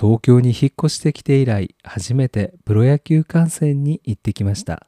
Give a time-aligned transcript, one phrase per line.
[0.00, 4.86] 東京に引っ越してきて以来初めてプロ野球観戦に行ってきました。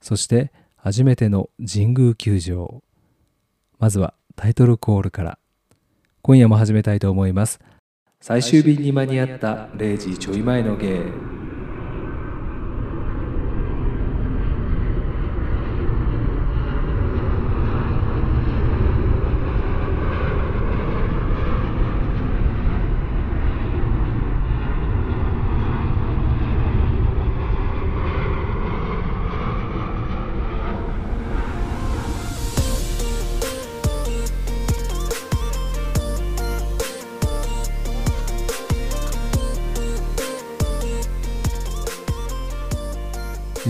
[0.00, 2.84] そして初めての神宮球場。
[3.80, 5.38] まずはタイトルコールから。
[6.22, 7.58] 今夜も始めたいと思います。
[8.20, 11.00] 最終便に間に合った0時ちょい前の芸。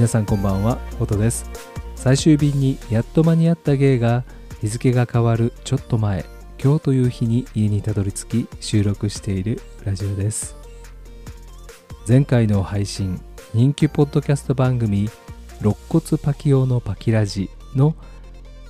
[0.08, 1.50] 皆さんこんばんはフォトです。
[1.94, 4.24] 最終便にやっと間に合った芸が
[4.62, 6.24] 日付が変わるちょっと前
[6.58, 10.56] 今日という日に家にたどり着き収録しているラジオです。
[12.08, 13.20] 前回の配信
[13.52, 15.10] 人気ポッドキャスト番組
[15.60, 17.94] 肋骨パキオのパキラジの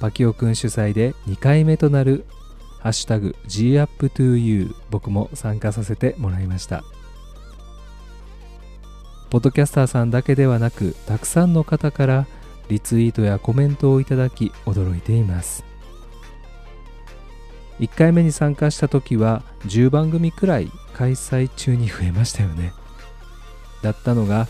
[0.01, 2.25] パキオくん主催で2回目となる
[2.81, 6.83] ハッシュタグ GUpToYou 僕も参加させてもらいました。
[9.31, 12.27] ポッドキャスターさんだけではなくたくさんの方から
[12.69, 15.65] リツイートやコメントをいただき驚いています。
[17.79, 22.73] 1回目に参加した時は10番組くらい開催中に増えましたよね。
[23.83, 24.49] だったのが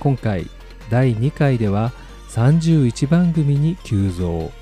[0.00, 0.48] 今回
[0.90, 1.92] 第2回では
[2.28, 4.52] 31番組に急増。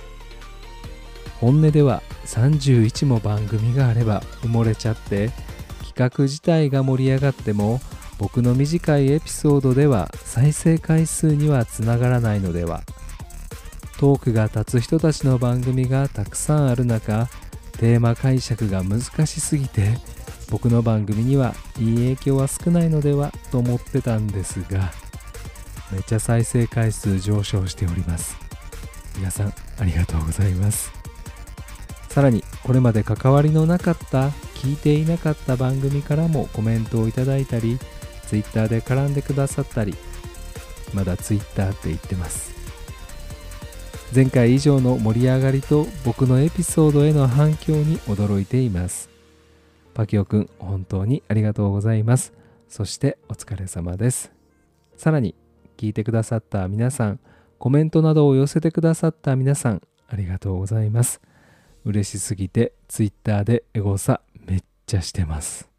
[1.40, 5.30] 本音では31も番組があれば埋もれちゃって
[5.82, 7.80] 企画自体が盛り上がっても
[8.20, 12.82] 僕の短いエピソードでは再生回数にはつながらないのでは。
[13.98, 17.30] トークが立つ人たちの番組がたくさんある中
[17.78, 19.98] テーマ解釈が難しすぎて
[20.50, 24.90] 僕の番組にはいい影響は少ないのではと思ってたんですが
[25.92, 28.36] めっちゃ再生回数上昇しております。
[29.16, 30.92] 皆さんありがとうございます。
[32.10, 37.78] さらにこれまで関わりのなかった聞いていなかった番組からもコメントをいただいたり
[38.30, 39.96] Twitter で絡んでくださったり
[40.94, 42.54] まだ Twitter って言ってます。
[44.14, 49.08] 前回以上の盛り上がりと僕のエピソードへの反響に驚いています。
[49.94, 52.32] パキオくん本当にありがとうございます。
[52.68, 54.32] そしてお疲れ様です。
[54.96, 55.34] さらに
[55.76, 57.20] 聞いてくださった皆さん
[57.58, 61.20] コメントなどを寄せてくださった皆さんありがとうございます。
[61.84, 65.69] 嬉しすぎて Twitter でエゴサめっちゃしてます。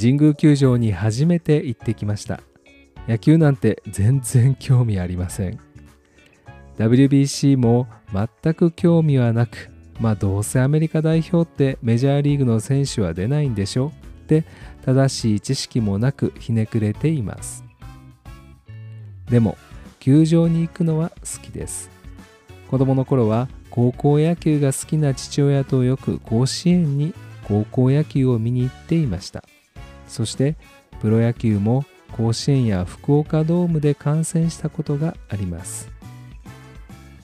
[0.00, 2.40] 神宮球場に初めて行ってきました。
[3.06, 5.58] 野球なんて全然興味ありません。
[6.78, 7.86] WBC も
[8.42, 13.92] 全く興味はなくまあどうせアメリカ代表ってメジャーリーグの選手は出ないんでしょ？
[14.22, 14.44] って
[14.86, 17.62] 正しい知識もなくひねくれています。
[19.28, 19.58] でも
[19.98, 21.90] 球場に行くのは好きです。
[22.70, 27.12] 子供の頃は高校野球が好きな父親とよく甲子園に
[27.44, 29.44] 高校野球を見に行っていました。
[30.10, 30.56] そして
[31.00, 35.88] プロ野球も甲子園や福岡ドームで観戦したことがあります。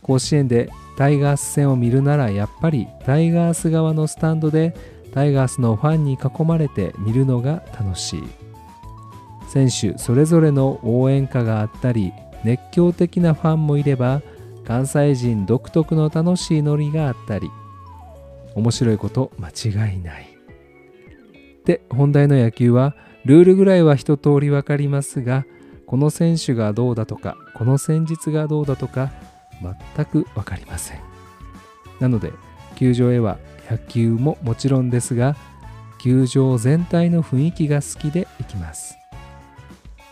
[0.03, 4.75] 甲子園でタイガース戦を見るならやっぱりタイガース側のスタンドで
[5.13, 8.23] タイガースのファンに囲まれて見るのが楽しい。
[9.49, 12.13] 選手それぞれの応援歌があったり
[12.45, 14.23] 熱狂的なファンもいれば
[14.65, 17.51] 関西人独特の楽しいノリがあったり
[18.55, 20.36] 面白いこと間違いない。
[21.67, 22.95] で本題の野球は
[23.27, 25.45] ルールぐらいは一通り分かりますが
[25.85, 29.13] この選手がどうだとかこの戦術がどうだとか
[29.61, 31.01] 全く分かりません。
[32.01, 32.33] なので
[32.77, 33.39] 球場へは
[33.71, 35.37] 野球ももちろんですが
[35.99, 38.97] 球場全体の雰囲気が好きで行きます。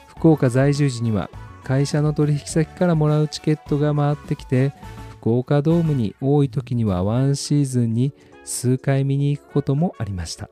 [0.08, 1.30] 福岡在住時には
[1.62, 4.72] 会社の取引先からもらうチケットが回ってきて
[5.20, 8.12] 福岡ドームに多い時にはワンシーズンに
[8.44, 10.48] 数回見に行くこともありました。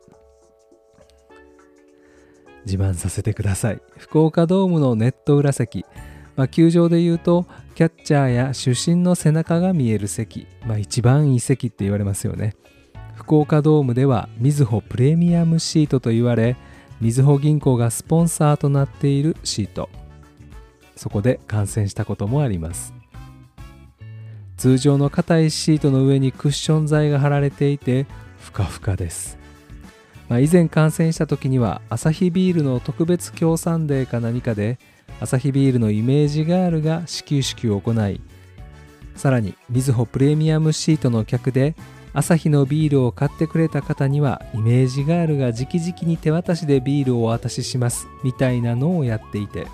[2.64, 3.80] 自慢させてください。
[3.96, 5.84] 福岡ドームのネット裏席、
[6.36, 12.54] まあ、球場でいうとキャッチャーや主審の背中が見える席、まあ、一番いい席って言われますよね。
[13.14, 16.56] 福岡ドームではみずほプレミアムシートと言われ
[17.00, 19.88] みずほ銀行がスポンサーとなっているシート。
[20.96, 22.94] そこで観戦したこともあります。
[24.56, 28.06] 通常の硬いシートの上にクッション材が貼られていて
[28.38, 29.41] ふかふかです。
[30.32, 34.78] まあ、以前観戦した時にはアサヒビールの特別協賛デーか何かで
[35.20, 38.18] アサヒビールのイメージガールが始球式を行い
[39.14, 41.74] さらにみずほプレミアムシートの客で
[42.14, 49.66] アサヒのビールを買ってくれた方にはイメージガールが直々に手渡しでビールをお渡ししますみたいなのをやっていて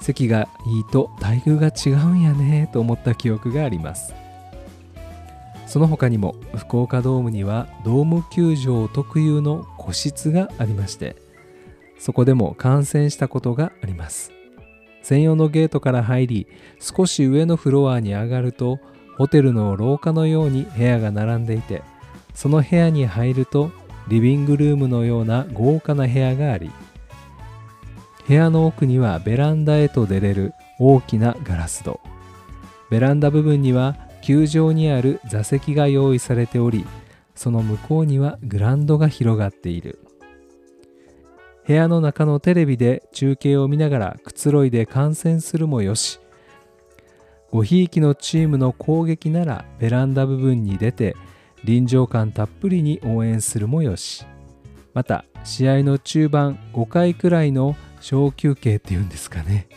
[0.00, 4.21] 席がいいと待遇が違うんやねと思った記憶があります。
[5.72, 11.16] その他にも福岡ドームにはドーム球場特有の個室がありまして
[11.98, 14.32] そこでも観戦したことがあります。
[15.00, 16.46] 専用のゲートから入り
[16.78, 18.80] 少し上のフロアに上がると
[19.16, 21.82] ホテルの廊下のように部屋が並んでいて
[22.34, 23.70] その部屋に入ると
[24.08, 26.70] リビングルームのような豪華な部屋があり
[28.28, 31.98] 部屋の奥にはベランダへと出れる大きなガラス戸。
[32.90, 36.86] ベランダ部分には球場にある座席が用意されており
[37.34, 39.98] その向こうにはグランドが広がっている。
[41.66, 46.18] 部屋の中のテレビで中継を見ながらくつろいで観戦するもよし
[47.52, 51.14] ごひいきのチームの攻撃ならベランダ部分に出て
[51.64, 54.26] 臨場感たっぷりに応援するもよし。
[54.94, 59.68] また試合の中盤5回くらいの小休憩っていうんですかね。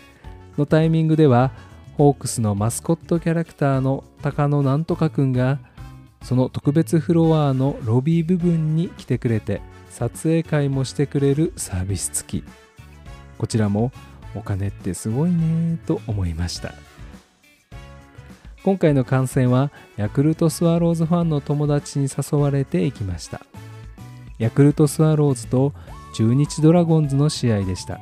[0.57, 1.51] のタイミングでは
[1.97, 5.59] ホークスのマスコットキャラクターの高野なんとかくんが
[6.23, 12.43] その特別フロアのロビー部分に来てくれて撮影会もしてくれるサービス付き。
[13.37, 13.91] こちらも
[14.33, 16.73] お金ってすごいねと思いました。
[18.63, 23.41] 今回の観戦はヤクルトスワローズファンの友達に誘われていきました。
[24.37, 25.71] ヤクルトスワローズと
[26.13, 27.99] 中日ドラゴンズの試合でした。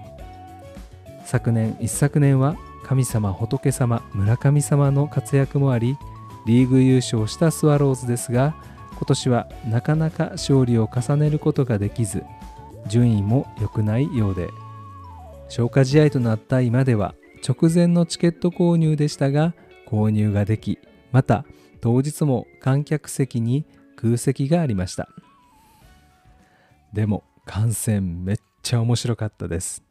[1.25, 5.97] 昨年一昨年は神様仏様村神様の活躍もあり
[6.45, 8.55] リーグ優勝したスワローズですが
[8.95, 12.23] 今年はなかなか勝利を重ねることができず
[12.87, 14.49] 順位も良くないようで。
[15.49, 17.13] 消化試合となった今では
[17.47, 19.53] 直前のチケット購入でしたが
[19.87, 20.79] 購入ができ
[21.11, 21.45] また
[21.79, 23.65] 当日も観客席に
[23.95, 25.09] 空席がありました。
[26.93, 29.83] でも観戦めっちゃ面白かったです。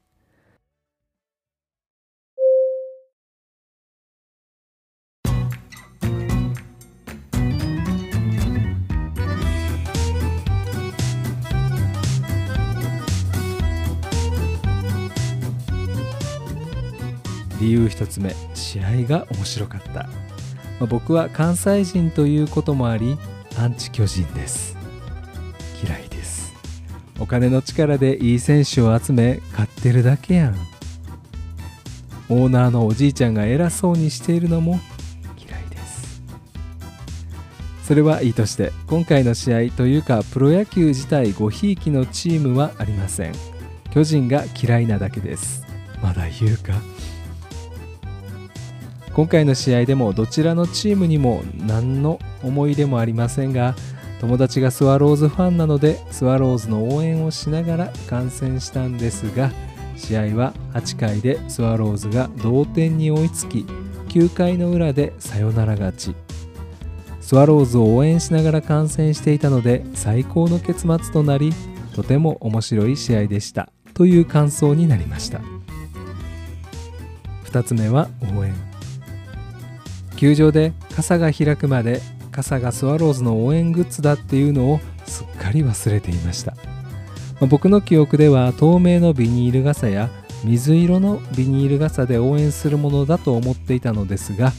[17.63, 20.09] 理由1つ目試合が面白かった、ま
[20.81, 23.17] あ、僕は関西人ということもあり
[23.57, 24.77] アンチ巨人です。
[25.85, 26.53] 嫌いです。
[27.21, 30.57] お金の力でいい選手を集め買ってるだけやん。
[32.29, 34.81] オーナーのおじいちゃんが偉そうにしているのも
[35.39, 36.23] 嫌いです。
[37.85, 43.35] それはいいとして今回の試合というかプロ野球自体ごひいきのチームはありません。
[43.93, 45.65] 巨人が嫌いなだけです。
[46.03, 46.73] まだ言うか？
[49.15, 53.75] 今回の試合でもどちらのチームにも何の思い出もありませんが
[54.21, 59.51] 友達がスワローズファンなのでスワローズの応援をしながら観戦したんですが
[59.97, 63.67] 試合は8回でスワローズが同点に追いつき
[64.09, 66.15] 9回の裏でサヨナラ勝ち。
[67.21, 71.55] スワローズを応援しながら観戦していたので最高の結末となり
[71.95, 73.71] とても面白い試合でした。
[73.95, 75.41] という感想になりました。
[77.45, 78.72] 2つ目は応援。
[80.23, 82.01] 球場で傘が開くまで
[82.31, 86.59] 傘がスワローズの応援グッズだっていうのをすっかり忘れていました、ま
[87.43, 90.11] あ、僕の記憶では透明のビニール傘や
[90.45, 94.53] 水色のビニール傘で応援するものだと思っていたのですが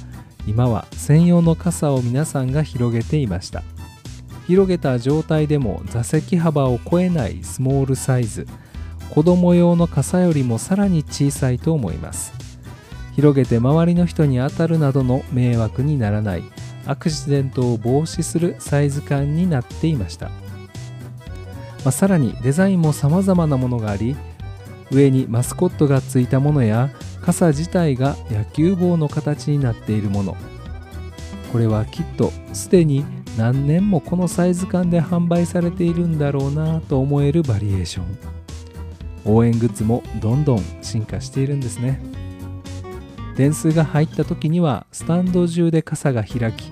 [0.45, 3.63] 今は専用の傘を皆さんが広げていました。
[4.47, 8.45] 広げた状態でも座席幅を超えないスモールサイズ
[9.09, 12.42] 子供用の傘よりもさらに小さいと思います。
[13.15, 16.43] 広げて周りの人に当たるなどの迷惑にならない。
[16.85, 20.33] アクシデントを防止するサイズ感になっていました、ま
[21.85, 24.17] あ、さらにデザインも様々なものがあり
[24.91, 26.89] 上にマスコットがついたものや
[27.21, 30.35] 傘自体が野球帽の形になっているもの。
[31.53, 33.05] これはきっとすでに
[33.37, 38.05] 何年もこのサイズ感で販売されているんだろうなと思えるバリエーション。
[39.25, 42.01] 応援グッズもどんどん進化しているんですね。
[43.35, 46.71] 電数が入った時にはスタンド中で傘が開き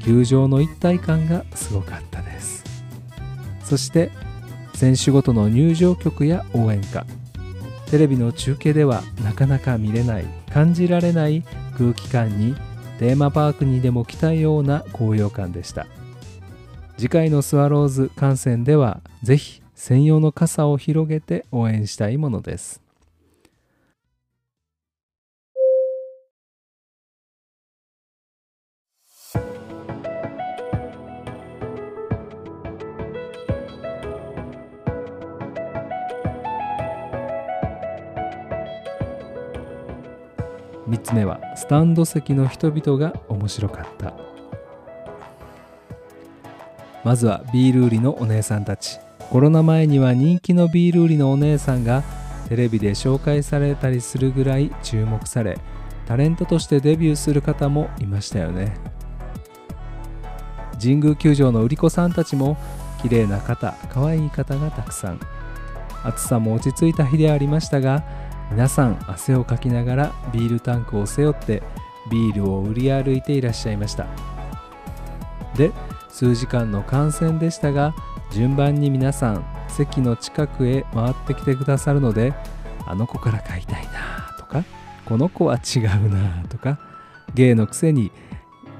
[0.00, 2.64] 球場の一体感がすごかったです。
[3.62, 4.10] そして
[4.74, 7.06] 選手ごとの入場曲や応援歌。
[7.90, 11.44] テレビの中継ではなかなか見れない感じられない
[11.78, 12.54] 空気感に
[12.98, 15.86] テーマパークにでも来たような高揚感でした。
[16.96, 22.81] 次回のスワローズ観戦ではぜひ専用の傘を広げて応援したいものです。
[41.02, 44.14] つ目はスタンド席の人々が面白かった。
[47.04, 48.98] まずはビール売りのお姉さんたち。
[49.30, 52.02] コロナ前には人気のビール売りのお姉さんが
[52.48, 55.58] テレビで紹介されたりするぐらい注目され
[56.06, 58.74] タレントとしてデビューする方もいましたよね。
[60.78, 62.58] 神宮球場の売り子さんたちも
[63.00, 65.20] 綺麗な方可愛い方がたくさん。
[66.04, 68.04] 暑さも落ち着いた日でありましたが
[68.52, 71.62] 皆さん汗をかきながらビールタンクを背負って
[72.10, 74.06] ビールを売り歩いていらっしゃいました。
[75.56, 75.72] で
[76.10, 77.94] 数時間の観戦でしたが
[78.30, 82.34] 順番に皆さん席の近くへ回ってきてくださるので
[82.86, 84.64] あの子から買いたいなとか
[85.06, 86.78] この子は違うなとか
[87.34, 88.12] 芸のくせに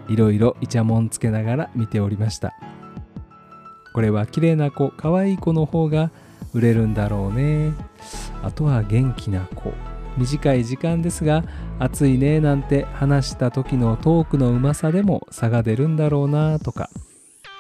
[0.09, 2.53] いろいろイチャモンつけながら見ておりました。
[3.95, 6.11] これは綺麗な子可愛い子の方が
[6.53, 7.73] 売れるんだろうね。
[8.43, 9.73] あとは元気な子。
[10.17, 11.43] 短い時間ですが
[11.79, 16.91] 暑いねなんて話した時のトークのうまさでも差が出るんだろうなとか。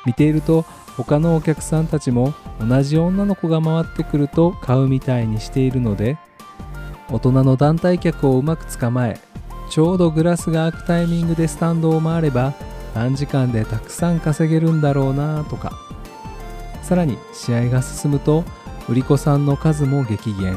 [0.04, 0.64] 見ていると
[0.96, 6.18] 他のお客さんたちも同じ女の子が回ってくると買うみたいにしているので
[7.08, 9.20] 大人の団体客をうまく捕まえ
[9.70, 12.52] ちょうどグラスが開くタイミングでスタンドを回れば
[12.94, 15.72] 短時間でたくさん稼げるんだろうなとか。
[16.82, 18.44] さらに試合が進むと
[18.88, 20.56] 売り子さんの数も激減。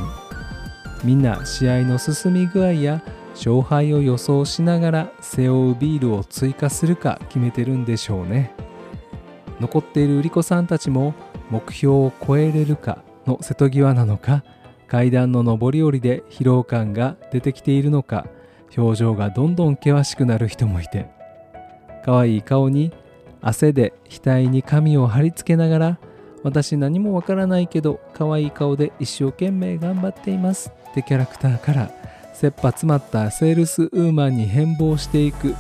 [1.03, 3.03] みんな試合の進み具合や
[3.35, 8.55] 勝敗を予想しながら背負うビールを追加するか決めてるんでしょうね。
[9.59, 11.13] 残っている売り子さんたちも
[11.49, 14.43] 目標を超えれるかの瀬戸際なのか
[14.87, 18.27] 階段の上り下りで疲労感が出てきているのか
[18.77, 21.07] 表情がどんどん険しくなる人もいて
[22.03, 22.91] 可愛い顔に
[23.41, 25.99] 汗で額に髪を貼り付けながら
[26.45, 30.71] 私何もわからないけど可愛い顔で一生懸命頑張っています。
[30.91, 31.91] ってキャラクターから
[32.35, 35.55] 切羽詰まったセールスウーマンに変貌していく。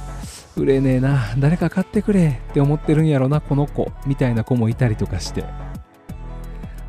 [0.55, 2.39] 売れねえな誰か買ってくれ。
[2.51, 3.91] って思ってるんやろなこの子。
[4.05, 5.43] みたいな子もいたりとかして。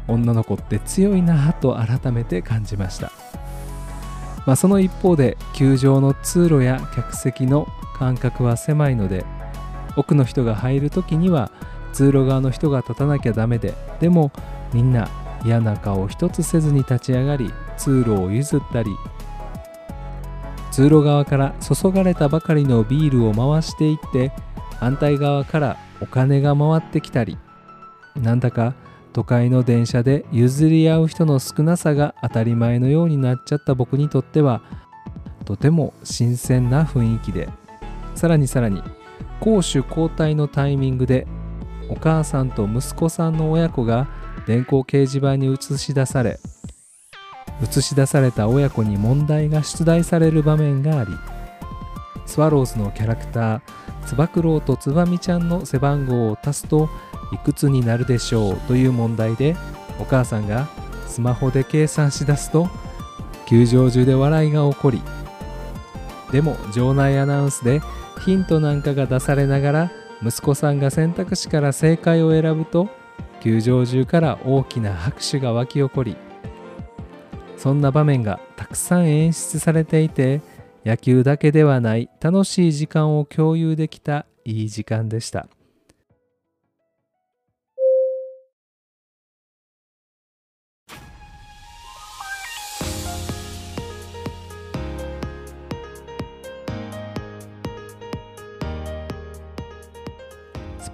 [0.09, 3.11] 女の子って強いなと改めて感じました、
[4.47, 7.67] まあ、その一方で球場の通路や客席の
[7.99, 9.25] 間隔は狭いので
[9.97, 11.50] 奥の人が入る時には
[11.97, 14.31] 通路側の人が立たなきゃダメででも
[14.75, 15.09] みんな
[15.47, 18.91] 嫌な顔一つせずに立ち上がり通路を譲ったり
[20.71, 24.31] 通路側から注がれたばかりのビールを回していって
[24.79, 27.38] 反対側からお金が回ってきたり
[28.15, 28.75] なんだか
[29.15, 34.61] 都会の電車で譲り合う人の少なさが当たり前のようになっちゃった僕にとっては
[35.47, 37.49] とても新鮮な雰囲気で
[38.15, 38.83] さらにさらに
[39.41, 41.26] 攻守交代のタイミングで
[41.88, 44.09] お母さんと息子さんの親子が
[44.47, 46.38] 電光掲示板に映し出され
[47.62, 51.11] 映し出された親子に問題が出題される場面があり
[52.26, 53.61] スワローズのキャラクター
[54.05, 56.88] つば九郎とつばみちゃんの背番号を足すと
[57.33, 59.57] いくつになるでしょうという問題で
[59.99, 60.69] お母さんが
[61.07, 62.69] スマホで計算しだすと
[63.47, 65.02] 球場中で笑いが起こり
[66.31, 67.81] でも場内アナウンスで
[68.25, 69.93] ヒントなんかが出されながら
[70.23, 72.89] 息子さんが選択肢から正解を選ぶと
[73.41, 76.17] 球場中から大きな拍手が沸き起こり
[77.57, 80.41] そんな場面がたくさん演出されていて
[80.85, 85.49] 野球だけではない楽しい時間を共有できたいい時間でした。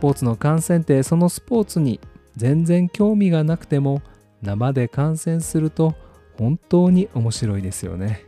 [0.02, 2.00] ポーツの観戦ってそのスポーツに
[2.37, 4.02] 全然興味がなくても
[4.42, 5.94] 生で観戦すると
[6.37, 8.25] 本当に面白いですよね。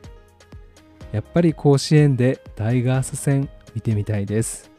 [1.10, 4.70] やっぱり甲子園でタイガース戦見てみたいです。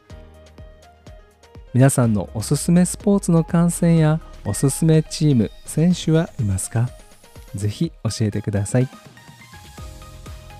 [1.74, 6.88] 皆さんのおすすめスポーツの観戦やおすすめチーム選手はいますか？
[7.54, 8.88] ぜひ教えてください。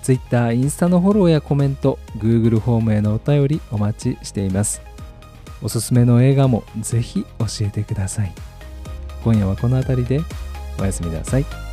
[0.03, 4.83] Twitter、インスタのフォローやコメント Google フォームへのお便りお待ちしています。
[5.63, 8.33] おすすめの映画もぜひ教えてください
[9.25, 10.21] 今夜はこの辺りで
[10.79, 11.66] おやすみなさい。